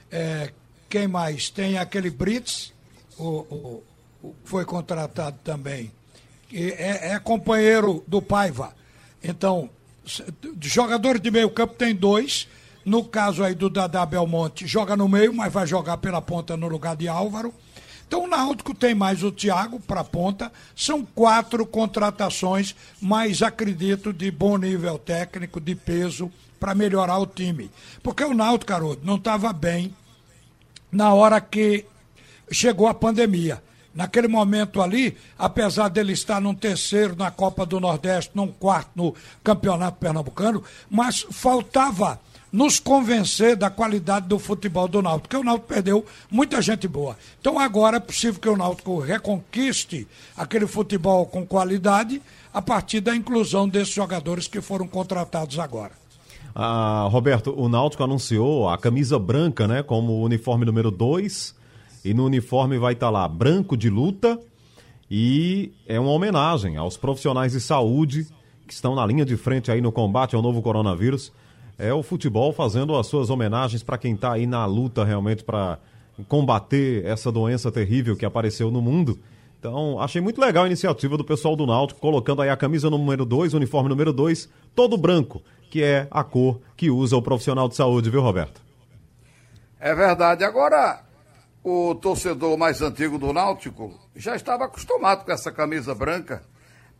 [0.10, 0.52] É,
[0.90, 1.50] quem mais?
[1.50, 2.74] Tem aquele Brits,
[3.20, 3.84] o,
[4.24, 5.92] o, foi contratado também.
[6.52, 8.74] É, é, companheiro do Paiva.
[9.22, 9.70] Então,
[10.62, 12.48] jogadores de meio campo tem dois
[12.86, 16.68] no caso aí do Dadá Belmonte, joga no meio, mas vai jogar pela ponta no
[16.68, 17.52] lugar de Álvaro.
[18.08, 20.52] Então o Náutico tem mais o Thiago para ponta.
[20.76, 27.70] São quatro contratações, mas acredito de bom nível técnico, de peso, para melhorar o time.
[28.02, 29.94] Porque o Náutico, garoto, não estava bem
[30.92, 31.86] na hora que
[32.52, 33.62] chegou a pandemia.
[33.94, 39.16] Naquele momento ali, apesar dele estar num terceiro na Copa do Nordeste, num quarto no
[39.42, 42.20] Campeonato Pernambucano, mas faltava
[42.56, 47.18] nos convencer da qualidade do futebol do Náutico, porque o Náutico perdeu muita gente boa.
[47.42, 52.22] Então agora é possível que o Náutico reconquiste aquele futebol com qualidade
[52.54, 55.92] a partir da inclusão desses jogadores que foram contratados agora.
[56.56, 61.54] Ah, Roberto, o Náutico anunciou a camisa branca, né, como uniforme número 2,
[62.06, 64.40] e no uniforme vai estar lá branco de luta,
[65.12, 68.26] e é uma homenagem aos profissionais de saúde
[68.66, 71.34] que estão na linha de frente aí no combate ao novo coronavírus.
[71.78, 75.78] É o futebol fazendo as suas homenagens para quem está aí na luta realmente para
[76.28, 79.20] combater essa doença terrível que apareceu no mundo.
[79.60, 83.26] Então, achei muito legal a iniciativa do pessoal do Náutico, colocando aí a camisa número
[83.26, 87.68] 2, o uniforme número 2, todo branco, que é a cor que usa o profissional
[87.68, 88.62] de saúde, viu, Roberto?
[89.80, 90.44] É verdade.
[90.44, 91.02] Agora,
[91.64, 96.44] o torcedor mais antigo do Náutico já estava acostumado com essa camisa branca.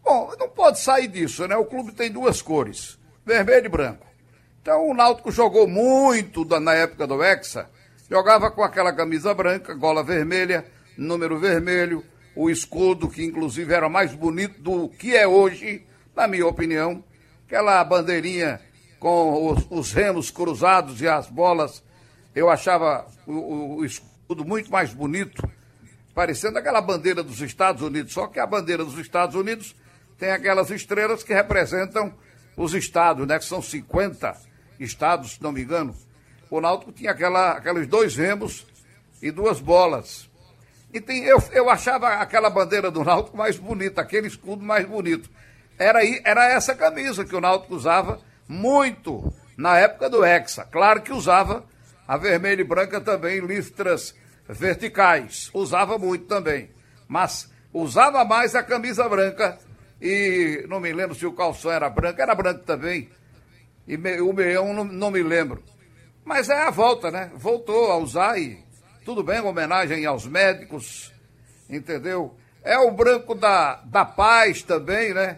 [0.04, 1.56] Bom, não pode sair disso, né?
[1.56, 4.05] O clube tem duas cores, vermelho e branco.
[4.66, 7.70] Então o Náutico jogou muito na época do Hexa,
[8.10, 10.66] jogava com aquela camisa branca, gola vermelha,
[10.98, 12.04] número vermelho,
[12.36, 17.04] o escudo, que inclusive era mais bonito do que é hoje, na minha opinião.
[17.46, 18.60] Aquela bandeirinha
[19.00, 21.84] com os, os remos cruzados e as bolas,
[22.34, 25.48] eu achava o, o, o escudo muito mais bonito,
[26.16, 29.76] parecendo aquela bandeira dos Estados Unidos, só que a bandeira dos Estados Unidos
[30.18, 32.12] tem aquelas estrelas que representam
[32.58, 33.38] os estados, né?
[33.38, 35.96] Que são 50 estados, se não me engano.
[36.50, 38.66] O Náutico tinha aquela, aqueles dois remos
[39.22, 40.30] e duas bolas.
[40.94, 45.30] E tem, eu, eu achava aquela bandeira do Náutico mais bonita, aquele escudo mais bonito.
[45.78, 50.64] Era, era essa camisa que o Náutico usava muito na época do Hexa.
[50.66, 51.66] Claro que usava
[52.08, 54.16] a vermelha e branca também, listras
[54.48, 55.50] verticais.
[55.54, 56.70] Usava muito também.
[57.08, 59.58] Mas usava mais a camisa branca
[60.02, 63.10] e não me lembro se o calção era branco, era branco também.
[63.88, 65.64] E o meião não, não me lembro.
[66.24, 67.32] Mas é a volta, né?
[67.36, 68.64] Voltou a usar e
[69.04, 71.14] tudo bem, homenagem aos médicos,
[71.70, 72.36] entendeu?
[72.64, 75.38] É o branco da, da paz também, né?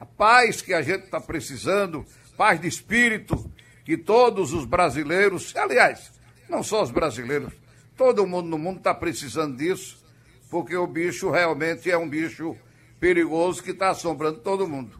[0.00, 3.52] A paz que a gente está precisando, paz de espírito,
[3.84, 6.10] que todos os brasileiros, aliás,
[6.48, 7.52] não só os brasileiros,
[7.96, 10.02] todo mundo no mundo está precisando disso,
[10.50, 12.56] porque o bicho realmente é um bicho
[12.98, 14.98] perigoso que está assombrando todo mundo.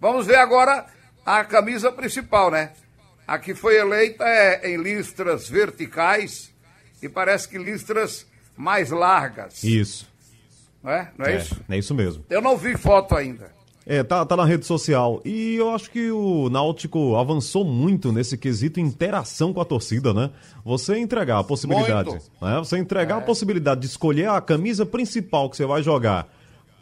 [0.00, 0.86] Vamos ver agora
[1.38, 2.72] a camisa principal, né?
[3.26, 6.50] A que foi eleita é em listras verticais
[7.00, 9.62] e parece que listras mais largas.
[9.62, 10.08] Isso.
[10.82, 11.12] Não é?
[11.16, 11.60] Não é, é isso?
[11.68, 12.24] É isso mesmo.
[12.28, 13.52] Eu não vi foto ainda.
[13.86, 15.20] É, tá, tá na rede social.
[15.24, 20.30] E eu acho que o Náutico avançou muito nesse quesito interação com a torcida, né?
[20.64, 22.10] Você entregar a possibilidade.
[22.42, 22.58] Né?
[22.58, 23.18] Você entregar é.
[23.18, 26.28] a possibilidade de escolher a camisa principal que você vai jogar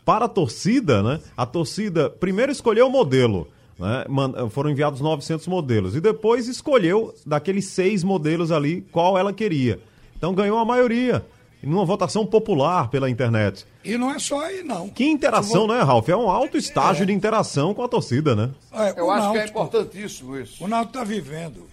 [0.05, 1.21] para a torcida, né?
[1.37, 3.49] A torcida primeiro escolheu o modelo.
[3.79, 4.05] Né?
[4.51, 5.95] Foram enviados 900 modelos.
[5.95, 9.81] E depois escolheu daqueles seis modelos ali qual ela queria.
[10.17, 11.25] Então ganhou a maioria.
[11.63, 13.67] Numa votação popular pela internet.
[13.85, 14.89] E não é só aí, não.
[14.89, 15.77] Que interação, vou...
[15.77, 16.09] né, Ralf?
[16.09, 17.07] É um alto estágio é.
[17.07, 18.51] de interação com a torcida, né?
[18.73, 20.65] É, Eu acho Náutico, que é importantíssimo isso.
[20.65, 21.67] O Náutico está vivendo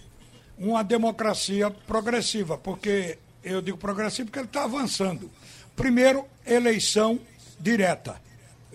[0.57, 5.29] uma democracia progressiva, porque eu digo progressiva porque ele está avançando.
[5.75, 7.19] Primeiro, eleição
[7.59, 8.15] direta.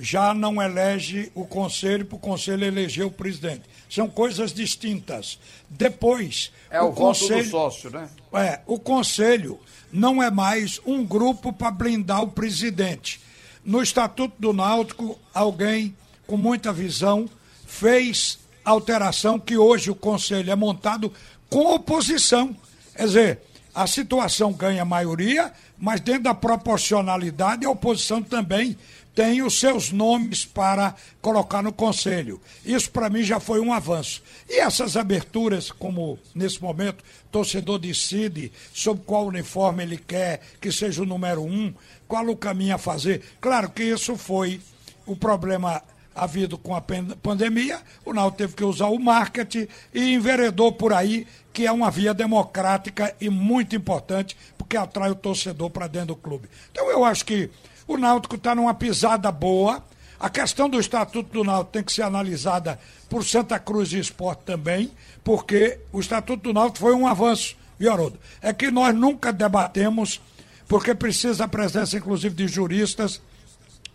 [0.00, 3.62] Já não elege o conselho para o conselho eleger o presidente.
[3.88, 5.38] São coisas distintas.
[5.68, 8.08] Depois, é o, o conselho, do sócio, né?
[8.32, 9.60] É, o conselho
[9.92, 13.20] não é mais um grupo para blindar o presidente.
[13.64, 15.94] No Estatuto do Náutico, alguém
[16.26, 17.28] com muita visão
[17.66, 21.12] fez alteração que hoje o conselho é montado
[21.48, 22.56] com oposição.
[22.96, 23.40] Quer dizer,
[23.74, 28.76] a situação ganha maioria, mas dentro da proporcionalidade a oposição também
[29.14, 32.40] tem os seus nomes para colocar no conselho.
[32.64, 34.22] Isso para mim já foi um avanço.
[34.48, 41.02] E essas aberturas, como nesse momento torcedor decide sobre qual uniforme ele quer que seja
[41.02, 41.72] o número um,
[42.08, 43.22] qual o caminho a fazer.
[43.40, 44.60] Claro que isso foi
[45.06, 45.82] o problema
[46.14, 46.82] havido com a
[47.22, 51.90] pandemia, o Náutico teve que usar o marketing e enveredou por aí, que é uma
[51.90, 56.48] via democrática e muito importante, porque atrai o torcedor para dentro do clube.
[56.70, 57.48] Então eu acho que
[57.92, 59.82] o Náutico está numa pisada boa.
[60.18, 64.42] A questão do Estatuto do Náutico tem que ser analisada por Santa Cruz e Esporte
[64.44, 64.90] também,
[65.24, 68.18] porque o Estatuto do Náutico foi um avanço, viu, Haroldo?
[68.40, 70.20] É que nós nunca debatemos,
[70.68, 73.20] porque precisa a presença, inclusive, de juristas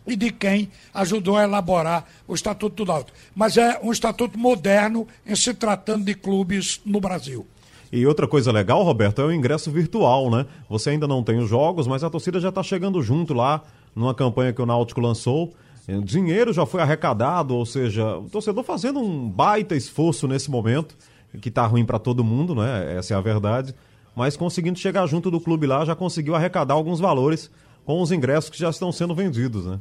[0.06, 3.18] e de quem ajudou a elaborar o Estatuto do Náutico.
[3.34, 7.48] Mas é um estatuto moderno em se tratando de clubes no Brasil.
[7.92, 10.46] E outra coisa legal, Roberto, é o ingresso virtual, né?
[10.70, 13.64] Você ainda não tem os jogos, mas a torcida já está chegando junto lá
[13.96, 15.54] numa campanha que o Náutico lançou.
[15.88, 20.98] O dinheiro já foi arrecadado, ou seja, o torcedor fazendo um baita esforço nesse momento,
[21.42, 22.96] que está ruim para todo mundo, né?
[22.98, 23.74] Essa é a verdade.
[24.16, 27.52] Mas conseguindo chegar junto do clube lá, já conseguiu arrecadar alguns valores
[27.86, 29.80] com os ingressos que já estão sendo vendidos, né?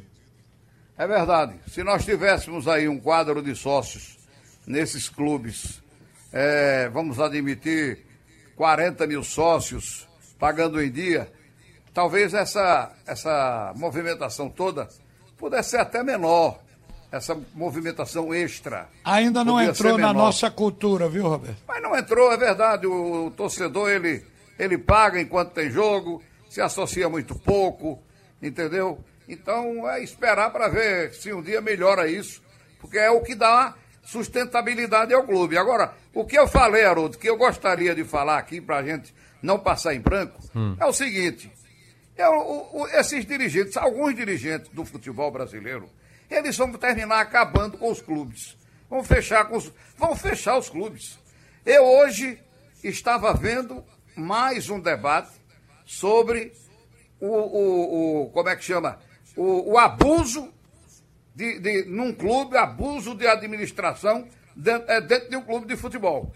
[0.97, 1.55] É verdade.
[1.69, 4.19] Se nós tivéssemos aí um quadro de sócios
[4.67, 5.83] nesses clubes
[6.37, 8.01] é, vamos admitir,
[8.57, 10.05] 40 mil sócios
[10.37, 11.31] pagando em dia,
[11.95, 14.89] talvez essa, essa movimentação toda
[15.39, 16.59] pudesse ser até menor,
[17.11, 18.89] essa movimentação extra.
[19.05, 21.63] Ainda não entrou na nossa cultura, viu, Roberto?
[21.67, 22.87] Mas não entrou, é verdade.
[22.87, 24.27] O, o torcedor, ele,
[24.59, 26.21] ele paga enquanto tem jogo,
[26.51, 28.03] se associa muito pouco,
[28.43, 28.99] entendeu?
[29.29, 32.43] Então é esperar para ver se um dia melhora isso,
[32.81, 35.57] porque é o que dá sustentabilidade ao clube.
[35.57, 39.15] Agora, o que eu falei, Haroldo, que eu gostaria de falar aqui para a gente
[39.41, 40.77] não passar em branco, hum.
[40.79, 41.51] é o seguinte:
[42.17, 45.89] é o, o, esses dirigentes, alguns dirigentes do futebol brasileiro,
[46.31, 48.57] eles vão terminar acabando com os clubes.
[48.89, 51.19] Vão fechar com os, vão fechar os clubes.
[51.65, 52.39] Eu hoje
[52.83, 53.85] estava vendo
[54.17, 55.33] mais um debate
[55.85, 56.53] sobre
[57.21, 58.99] o, o, o como é que chama?
[59.37, 60.53] O, o abuso
[61.35, 66.33] de, de, num clube, abuso de administração dentro, é, dentro de um clube de futebol.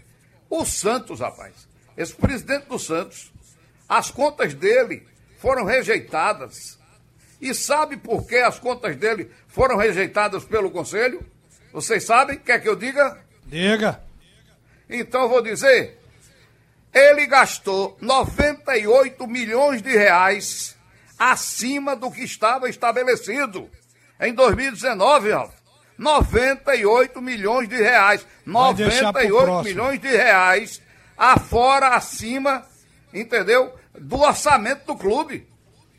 [0.49, 3.31] O Santos, rapaz, esse presidente do Santos,
[3.87, 5.07] as contas dele
[5.39, 6.77] foram rejeitadas.
[7.41, 11.25] E sabe por que as contas dele foram rejeitadas pelo Conselho?
[11.71, 12.37] Vocês sabem?
[12.37, 13.17] Quer que eu diga?
[13.45, 14.01] Diga.
[14.89, 15.97] Então eu vou dizer.
[16.93, 20.75] Ele gastou 98 milhões de reais
[21.17, 23.69] acima do que estava estabelecido
[24.19, 25.53] em 2019, Ralf.
[25.97, 28.25] 98 milhões de reais.
[28.45, 30.81] 98 milhões de reais
[31.17, 32.65] afora, acima,
[33.13, 33.78] entendeu?
[33.99, 35.47] Do orçamento do clube.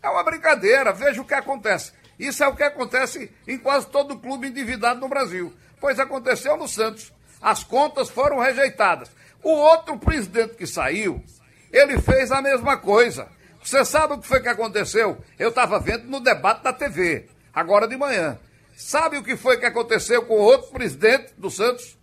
[0.03, 0.92] É uma brincadeira.
[0.92, 1.92] Veja o que acontece.
[2.18, 5.53] Isso é o que acontece em quase todo clube endividado no Brasil.
[5.80, 7.12] Pois aconteceu no Santos.
[7.40, 9.11] As contas foram rejeitadas.
[9.42, 11.24] O outro presidente que saiu,
[11.72, 13.28] ele fez a mesma coisa.
[13.62, 15.22] Você sabe o que foi que aconteceu?
[15.38, 18.38] Eu estava vendo no debate da TV agora de manhã.
[18.76, 21.98] Sabe o que foi que aconteceu com o outro presidente do Santos?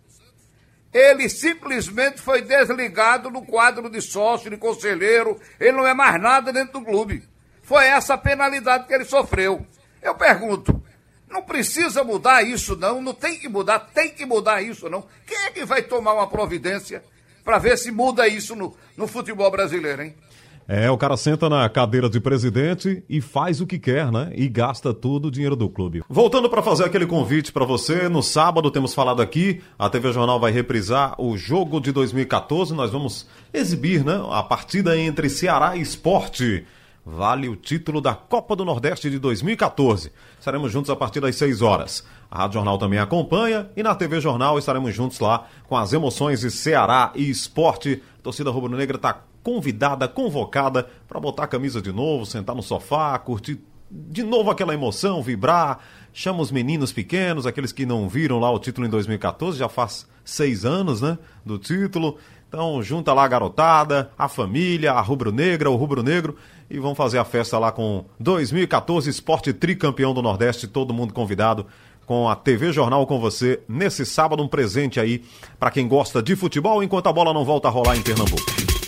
[0.92, 5.38] Ele simplesmente foi desligado no quadro de sócio, de conselheiro.
[5.60, 7.22] Ele não é mais nada dentro do clube.
[7.62, 9.66] Foi essa a penalidade que ele sofreu.
[10.00, 10.82] Eu pergunto,
[11.28, 13.02] não precisa mudar isso, não?
[13.02, 15.06] Não tem que mudar, tem que mudar isso, não?
[15.26, 17.02] Quem é que vai tomar uma providência
[17.44, 20.14] para ver se muda isso no, no futebol brasileiro, hein?
[20.70, 24.30] É, o cara senta na cadeira de presidente e faz o que quer, né?
[24.34, 26.02] E gasta todo o dinheiro do clube.
[26.10, 30.38] Voltando para fazer aquele convite para você, no sábado temos falado aqui, a TV Jornal
[30.38, 35.80] vai reprisar o jogo de 2014, nós vamos exibir, né, a partida entre Ceará e
[35.80, 36.66] Esporte.
[37.02, 40.12] Vale o título da Copa do Nordeste de 2014.
[40.38, 42.04] Estaremos juntos a partir das 6 horas.
[42.30, 46.40] A Rádio Jornal também acompanha e na TV Jornal estaremos juntos lá com as emoções
[46.40, 48.02] de Ceará e Esporte.
[48.18, 53.18] A torcida rubro-negra está convidada, convocada para botar a camisa de novo, sentar no sofá,
[53.18, 53.58] curtir
[53.90, 55.78] de novo aquela emoção, vibrar.
[56.12, 60.06] Chama os meninos pequenos, aqueles que não viram lá o título em 2014, já faz
[60.22, 61.16] seis anos, né?
[61.46, 62.18] Do título.
[62.46, 66.36] Então, junta lá a garotada, a família, a rubro-negra, o rubro-negro
[66.68, 71.64] e vão fazer a festa lá com 2014 Esporte Tricampeão do Nordeste, todo mundo convidado
[72.04, 75.24] com a TV Jornal com você nesse sábado, um presente aí
[75.58, 78.87] para quem gosta de futebol enquanto a bola não volta a rolar em Pernambuco.